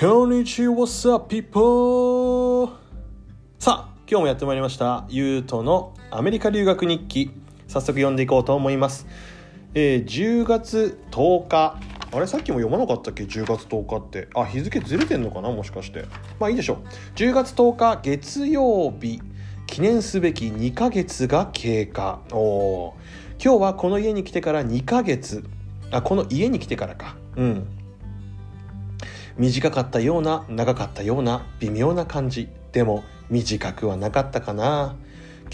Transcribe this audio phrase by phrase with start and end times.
[0.00, 2.72] こんにちはさピポー
[3.60, 5.04] さあ今日もやってまいりました。
[5.08, 7.30] ゆうとのアメリカ留学日記。
[7.68, 9.06] 早速読んでいこうと思います、
[9.74, 11.80] えー10月10日。
[12.10, 14.28] あれさっきも読まなかったっけ？10月10日って。
[14.34, 15.48] あ日付ずれてんのかな？
[15.52, 16.06] もしかして。
[16.40, 16.78] まあいいでしょう。
[17.14, 19.22] 10月10日月曜日。
[19.68, 22.18] 記念すべき2ヶ月が経過。
[22.32, 22.92] おー。
[23.40, 25.44] 今日はこの家に来てから2ヶ月。
[25.92, 27.16] あこの家に来てからか。
[27.36, 27.68] うん。
[29.38, 32.48] 短かったような長かったような微妙な感じ。
[32.72, 34.96] でも短くはなかったかな。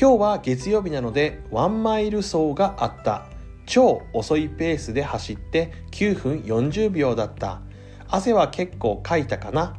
[0.01, 3.27] 今日は月曜日なのでワンマイル走があった。
[3.67, 7.61] 超遅いペースで走って9分40秒だった。
[8.09, 9.77] 汗は結構かいたかな。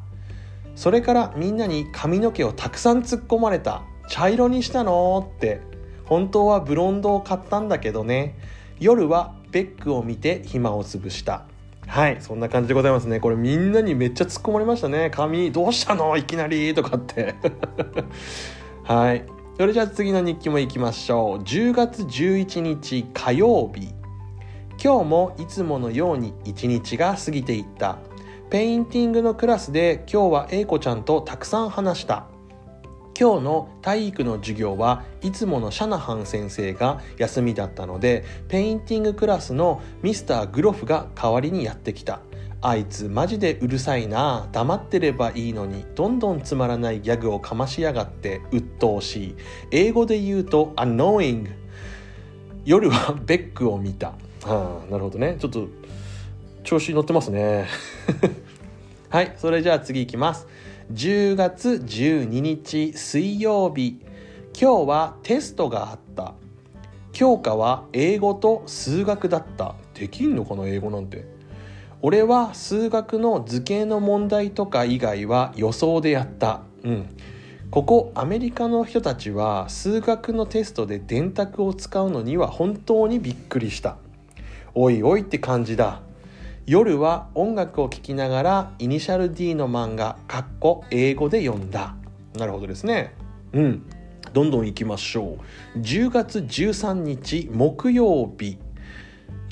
[0.76, 3.84] それからみんなに髪の毛をたくさん突っ込まれた。
[4.10, 5.62] 茶色にしたのって。
[6.06, 8.36] 本当はブロンドを買ったんだけどね。
[8.80, 11.46] 夜はベックを見て暇を潰した。
[11.94, 13.20] はいそんな感じでございますね。
[13.20, 15.12] これみんなにめっちゃ突っ込まれましたね。
[15.12, 16.18] 髪どうしたの？
[16.18, 16.74] いきなり？
[16.74, 17.36] とかって。
[18.84, 19.24] はい。
[19.60, 21.44] それじゃあ次の日記も行きましょう。
[21.44, 23.90] 10月11日火曜日。
[24.84, 28.00] 今日もいつものように一日が過ぎていった。
[28.50, 32.26] ペインティングのクラスで今日は英子ちゃんとたくさん話した。
[33.20, 42.22] 今日の体育の授業はいつものシャナハン先生が休みだったのでペインティングクラスのミスター・グロフが代わりにやってきた。
[42.66, 44.48] あいつマジでうるさいな。
[44.54, 49.36] 黙ってればいいのにどんどんつまらないギャグをかましやがって鬱陶しい。
[49.72, 51.52] 英語で言うと annoying
[52.66, 54.14] 夜はベックを見た。
[54.44, 55.36] はあなるほどね。
[55.40, 55.68] ちょっと
[56.64, 57.68] 調子に乗ってますね。
[59.10, 60.48] はいそれじゃあ次いきます。
[60.92, 64.02] 10月12日水曜日。
[64.60, 66.34] 今日はテストがあった。
[67.14, 69.76] 教科は英語と数学だった。
[69.94, 71.26] できんのかな英語なんて。
[72.02, 76.62] 俺は数学の図形の問題とか以外は予想でやった。
[76.84, 77.16] うん。
[77.72, 83.98] ここアメリカの人たちは数学のテストで電卓を使うのには本当にびっくりした。
[84.76, 86.02] おいおいって感じだ。
[86.66, 91.94] 夜は音楽を聴きながらイニシャル D の漫画かっこ英語で読んだ。
[92.38, 93.14] なるほどですね。
[93.52, 93.86] うん。
[94.32, 95.40] どんどんいきましょ
[95.76, 95.80] う。
[95.80, 98.58] 10月13日木曜日。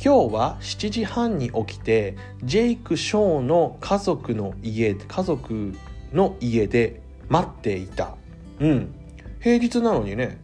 [0.01, 5.75] 今日は7時半に起きてジェイク・ショーの家族の家家族
[6.13, 8.15] の家で待っていた。
[8.61, 8.95] うん。
[9.41, 10.39] 平日なのにね。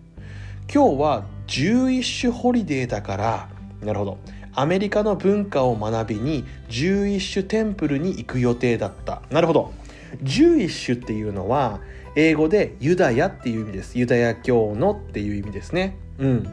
[0.73, 3.49] 今日は11種ホリデーだから
[3.81, 4.17] なるほど。
[4.57, 9.21] アメリカの文化を学びに11種テンプルに行く予定だった。
[9.29, 9.71] なるほど。
[10.23, 11.79] 11種っていうのは
[12.15, 13.99] 英語でユダヤっていう意味です。
[13.99, 15.95] ユダヤ教のっていう意味ですね。
[16.17, 16.49] うん。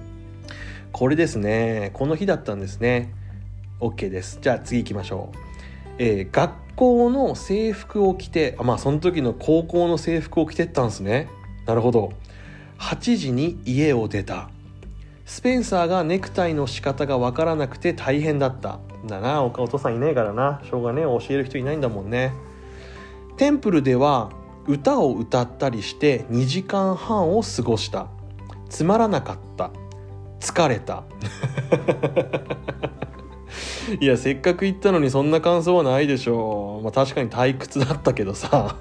[0.93, 1.93] これですね。
[1.95, 3.11] この日だったんですね。
[3.81, 4.39] OK です。
[4.43, 5.39] じゃあ次行きましょう、
[5.97, 11.31] えー学校の制服を着てあまあその時の高校の制服を着てったんですね。
[11.65, 12.13] なるほど。
[12.81, 14.51] 8時に家を出た。
[15.25, 18.81] スペンサーがネクタイの仕方がわからなくて大変だった。
[19.07, 20.61] だなお父さんいないからな。
[20.65, 22.33] しょうがねえ教える人いないんだもんね。
[23.37, 24.31] テンプルでは
[24.67, 28.09] 歌を歌ったりして2時間半を過ごした。
[28.69, 29.71] つまらなかった。
[30.41, 31.05] 疲れた。
[34.01, 36.83] いやせっかく行ったのにそんな感想はないでしょう。
[36.83, 38.77] まあ確かに退屈だったけどさ。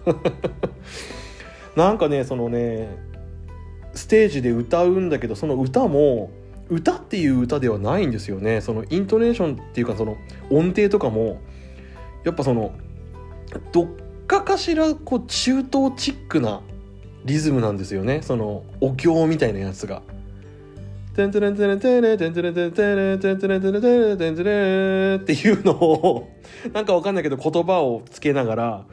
[1.75, 3.12] なんかねそのね
[3.94, 6.31] ステージで歌うんだけどその歌も
[6.70, 8.62] 歌っていう歌ではないんですよね。
[8.62, 10.18] そのイントネーションっていうかその
[10.50, 11.40] 音程とかも。
[12.24, 12.72] やっぱその
[13.72, 13.88] どっ
[14.28, 16.62] かかしらこう中東チックな
[17.26, 18.22] リズムなんですよね。
[18.22, 20.02] そのお経みたいなやつが。
[21.16, 26.28] テンテレンテレンテレテンテレンテレテレテンテレテレテレテンテレっていうのを
[26.74, 28.86] なんかわかんないけど言葉をつけながら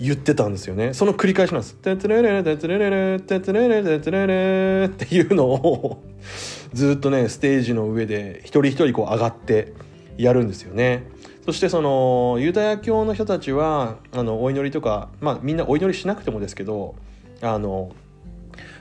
[0.00, 0.94] 言ってたんですよね。
[0.94, 1.74] その繰り返しなんです。
[1.76, 6.02] テンテレレテンテレレテンテレレテンテレレっていうのを
[6.72, 9.72] ずっとねステージの上で一人一人こう上がって
[10.16, 11.04] やるんですよね。
[11.44, 16.94] そしてそのユダヤ教の人たちはあのお祈りとかまあみんなお祈りしなくてもですけど
[17.40, 17.90] あの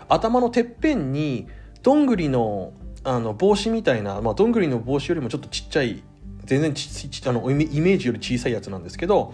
[0.09, 1.47] 頭のてっぺんに
[1.81, 2.73] どんぐりの
[3.03, 6.03] あの帽子みたいな、まあ、どんぐりの帽子よりもちょっとちっちゃい
[6.43, 9.33] 全然ちちあのイメージより小さいやつなんですけど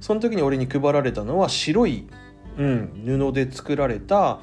[0.00, 2.06] その時に俺に配られたのは白い、
[2.58, 4.40] うん、布で作られた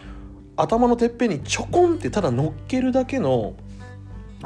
[0.55, 3.55] 頭のてっぺんにちょこんってただ乗っけるだけの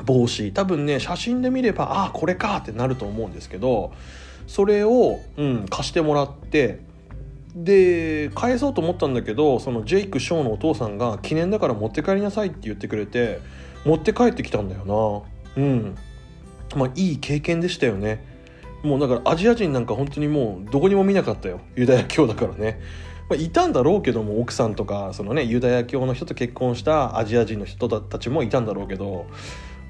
[0.06, 0.52] 帽子。
[0.52, 3.94] 多分ね写真で見ればああこれかってなると思うんですけど
[4.48, 6.80] それを、うん、貸してもらって
[7.56, 13.40] で返そうと思ったんだけどそのジェイク・ショーのお父さんが記念だから持って帰りなさいって言ってくれて
[13.86, 15.26] 持って帰ってきたんだよ
[15.56, 15.62] な。
[15.62, 15.96] うん。
[16.76, 18.31] まあいい経験でしたよね。
[18.84, 21.60] もうだからアジア人なんか本当にもうどこにも見なかったよ。
[21.76, 22.80] ユダヤ教だからね、
[23.30, 29.28] まあ、いたんだろうけども奥さんとかそのねユダヤ教の人と結婚したアジア人の人たちもいたんだろうけど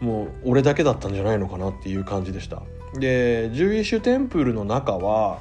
[0.02, 2.64] もう俺だけだったんじゃないのかなっていう感じでした。
[2.96, 5.40] でジュイッシュテンプルの中は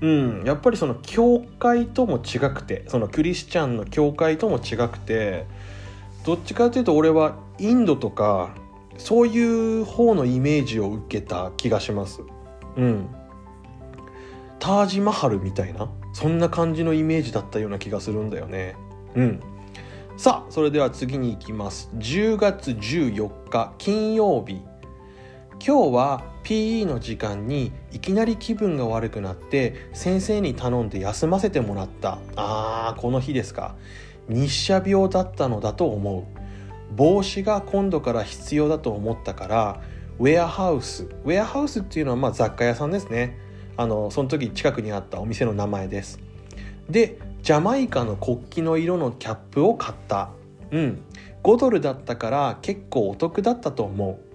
[0.00, 5.46] うんやっぱりその教会とも違くてそのクリスチャンの教会とも違くて
[6.24, 8.50] どっちかというと俺はインドとか
[8.96, 12.20] そういう方のイメージを受けた気がします。
[12.78, 13.08] うん。
[14.58, 18.76] タージマハルみたいなそんな感じのイメージだったような気がするんだよね。
[19.14, 19.40] うん。
[20.16, 21.90] さあそれでは次に行きます。
[21.96, 24.62] 10月14日金曜日。
[25.64, 32.18] 今日は PE の時間にいきなり気分が悪くなって先生に頼んで休ませてもらった。
[32.36, 33.74] あーこの日ですか。
[34.28, 36.24] 日射病だったのだと思う。
[36.96, 39.82] 帽子が今度から必要だと思ったから
[40.18, 41.04] ウェアハウス。
[41.24, 43.38] ウェアハウスっていうのはまあ雑貨屋さんですね。
[43.76, 46.18] あのその時近くにあったお店の名前です。
[46.90, 50.30] でジャマイカの国旗の色のキャップを買った。
[50.72, 51.02] うん。
[51.44, 54.28] 5ドルだったから結構お得だったと思う。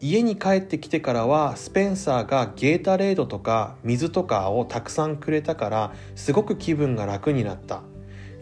[0.00, 7.82] 家に帰ってきてからはスペンサーがゲータレードとか水とかをたくさんくれたからすごく気分が楽になった。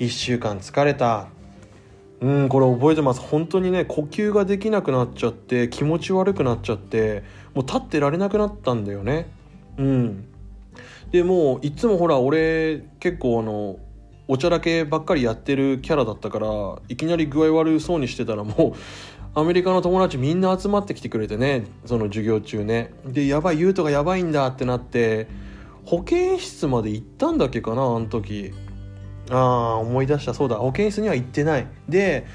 [0.00, 1.28] 1週間疲れた。
[2.20, 3.20] うんこれ覚えてます。
[3.20, 7.22] 本当にね呼吸ができなくなっちゃって気持ち悪くなっちゃって
[7.54, 9.26] もう立ってられなくなったんだよね。
[9.78, 10.26] うん。
[11.12, 13.78] でもういつもほら俺結構あの
[14.28, 16.48] おちゃらけばっかりやってるキャラだったから
[16.88, 18.78] いきなり具合悪そうにしてたらもう
[19.34, 22.92] アメリカの友達みんな集まってきてくれてねその授業中ね。
[23.06, 25.26] でやばい優斗がやばいんだってなって
[25.84, 28.52] 保健室まで行ったんだっけかなあの時。
[29.30, 30.56] あ思い出したそうだ。
[30.56, 31.66] 保健室には行ってない。
[31.88, 32.26] で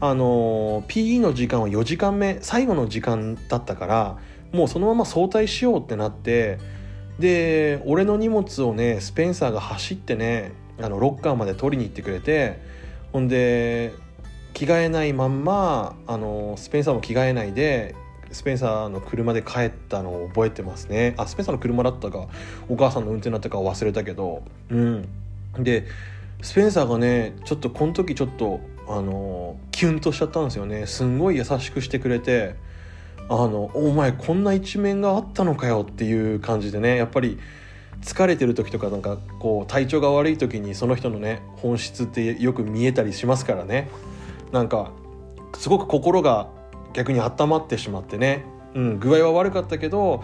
[0.00, 4.18] あの PE の時間は4時間目最後の時間だったから
[4.52, 6.58] もうそのまま早退しようってなって
[7.20, 12.60] で俺の荷物をねスペンサーが走ってねあのロッカーまで取りに行ってくれて
[13.12, 13.94] ほんで
[14.54, 17.94] 着替えないまんまあのスペンサーも着替えないで
[18.32, 21.14] スペンサーの車で帰ったのを覚えてますね。
[21.18, 22.28] あスペンサーの車だったか
[22.68, 24.42] お母さんの運転だったか忘れたけど。
[24.70, 25.08] うん。
[25.58, 25.84] で
[26.42, 30.86] スペンサーがねちょっとこの時ちょっとあのキュンとしちゃったんですよね。
[30.86, 32.56] すんごい優しくしてくれて
[33.28, 36.96] あのお前こんな一面があったのかよっていう感じでね。
[36.96, 37.38] やっぱり
[38.02, 43.88] 疲れてる時とかなんかこう体調が悪い時にその人のね本質ってよく見えたりしますからね。
[44.50, 44.90] なんか
[45.56, 46.48] すごく心が
[46.92, 48.44] 逆に温まってしまってね、
[48.74, 50.22] うん、具合は悪かったけど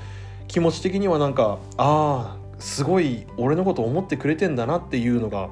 [0.49, 5.49] 気持ち的にはなんかああすごい俺のこと思ってくれてんだなっていうのが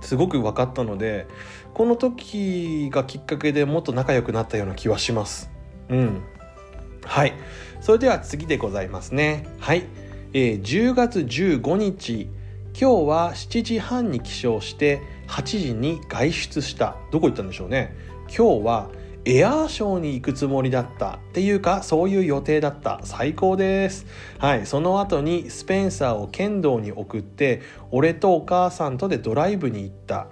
[0.00, 1.26] すごく分かったので
[1.74, 5.50] この時がきっかけでもっと仲良くなったような気はします。
[5.88, 6.22] うん。
[7.04, 7.34] はい。
[7.80, 9.46] それでは次でございますね。
[9.58, 9.84] はい、
[10.32, 12.28] えー、10月15日。
[12.78, 16.96] 今日は7時半に起床して8時に外出した。
[17.12, 17.94] どこ行ったんでしょうね。
[18.26, 18.90] 今日は
[19.26, 23.00] エアーショーに行くつもりだったっていうかそういう予定だった。
[23.04, 24.04] 最高です。
[24.38, 24.66] はい。
[24.66, 30.26] その後にスペンサーを剣道に送って俺とお母さんとでドライブに行った。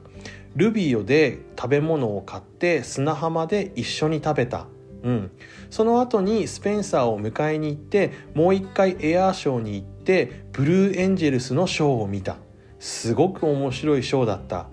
[0.56, 4.66] ルビオで食べ物を買って砂浜で一緒に食べた。
[5.02, 5.30] うん、
[5.70, 12.36] その後にスペンサーを迎えに行ってもう一回エアーショーに行ってブルーエンジェルスのショーを見た。
[12.78, 14.66] すごく面白いショーだった。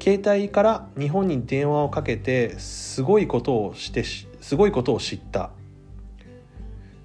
[0.00, 5.50] 携帯から日本に電話をかけてすごいことをしてすごいことを知った、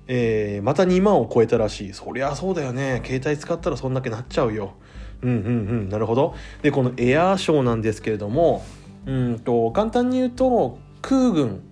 [0.07, 1.93] えー、また2万を超えたらしい。
[1.93, 3.01] そりゃそうだよね。
[3.05, 4.73] 携帯使ったらそんだけなっちゃうよ。
[5.21, 5.39] うんうんう
[5.85, 5.89] ん。
[5.89, 6.35] なるほど。
[6.61, 8.63] でこのエアーショーなんですけれども
[9.05, 11.63] うんと簡単に言うと空軍。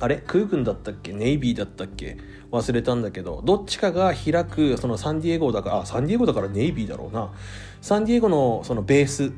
[0.00, 0.22] あれ？
[0.26, 1.12] 空軍だったっけ？
[1.12, 2.16] ネイビーだったっけ？
[2.50, 7.32] 忘れたんだけどどっちかが開くそのサンディエゴだからあサンディエゴだからネイビーだろうな。
[7.80, 9.32] サンディエゴのそのベース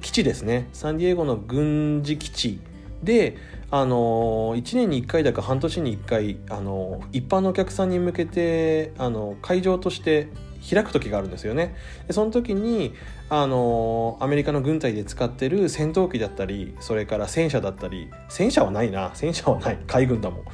[0.00, 0.68] 基地ですね。
[0.72, 2.60] サンディエゴの軍事基地
[3.02, 3.36] で
[3.70, 10.28] あの1年に1回だか半年に1回あの一般のお客さんに向けてあの会場として
[10.68, 11.76] 開く時があるんですよね。
[12.06, 12.94] でその時に
[13.28, 19.10] あのアメリカの軍隊で使ってる戦闘機だったりそれから戦車だったり戦車はないな。
[19.14, 19.78] 戦車はない。
[19.86, 20.44] 海軍だもん、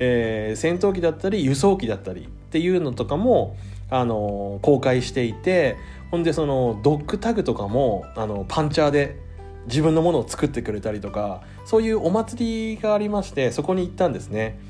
[0.00, 3.56] えー、戦闘機だったり輸送機だったりっていうのとかも
[3.90, 5.76] あの公開していて
[6.14, 9.18] ほんでそのドッグタグとかもあのパンチャーで
[9.66, 14.60] 自分のものを作ってくれたりとかそういうお祭りがありましてそこに行ったんですね。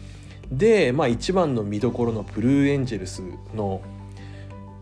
[0.50, 3.22] で、まあ、一番の見どころのブルーエンジェルス
[3.54, 3.82] の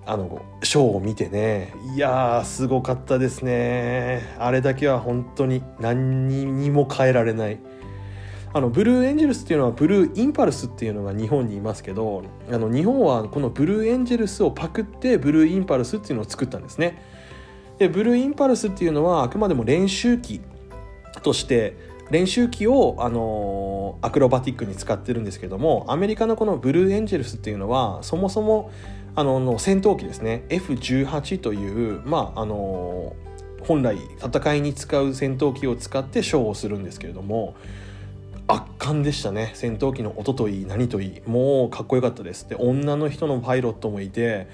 [0.07, 4.37] あのショーを見てねいやーすごかったですね。
[4.39, 7.59] あれだけは本当に何にも変えられない。
[8.55, 17.03] あのブルーエンジェルスっていうのはブルーインパルスっていうのが日本にいますけどあの日本はこのブルーエンジェルスをパクってブルーインパルスっていうのを作ったんですね。
[17.79, 20.41] でブルーインパルスっていうのはあくまでも練習機
[21.23, 21.77] として
[22.11, 28.71] 練習機を、あのアクロバティックに使ってるんですけどもアメリカのこのブルーエンジェルスっていうのはそもそも
[29.15, 30.45] あのの戦闘機ですね。
[30.51, 33.17] F18 というまああの
[33.63, 37.55] 本来戦いに使う戦闘機を使ってショーをするんですけれども
[38.53, 39.53] 圧巻でしたね。
[39.55, 41.23] 戦闘機の音といい何といい。
[41.27, 42.47] もうかっこよかったです。
[42.47, 44.47] で女の人のパイロットもいて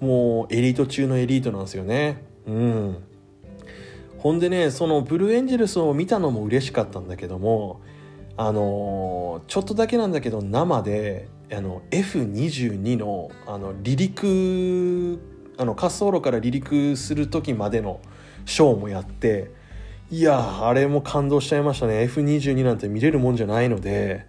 [0.00, 2.24] もうエリート中のエリートなんですよね。
[2.46, 2.96] うん。
[4.18, 7.80] ほんでねそのブルーエンジェルスを見たのも嬉しかったんだけども
[8.36, 15.20] あのちょっとだけなんだけど生であの F22 のあの離陸
[15.56, 18.00] あの滑走路から離陸する時までの
[18.44, 19.52] ショーもやって
[20.10, 22.04] いやあれも感動しちゃいましたね。
[22.04, 24.26] F22 なんて見れるもんじゃないので。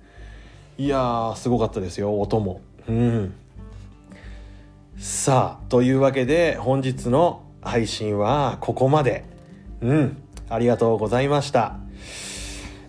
[0.79, 2.61] いやすごかったですよ音も。
[2.87, 3.33] うん。
[4.97, 9.25] さあというわけで本日の配信はここまで。
[9.81, 10.17] うん。
[10.49, 11.77] ありがとうございました。